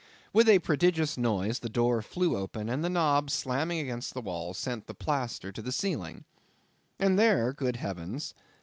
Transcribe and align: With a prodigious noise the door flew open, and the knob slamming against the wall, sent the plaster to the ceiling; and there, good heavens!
With 0.33 0.49
a 0.49 0.57
prodigious 0.57 1.15
noise 1.15 1.59
the 1.59 1.69
door 1.69 2.01
flew 2.01 2.35
open, 2.35 2.69
and 2.69 2.83
the 2.83 2.89
knob 2.89 3.29
slamming 3.29 3.77
against 3.77 4.15
the 4.15 4.21
wall, 4.21 4.55
sent 4.55 4.87
the 4.87 4.95
plaster 4.95 5.51
to 5.51 5.61
the 5.61 5.71
ceiling; 5.71 6.25
and 6.97 7.19
there, 7.19 7.53
good 7.53 7.75
heavens! 7.75 8.33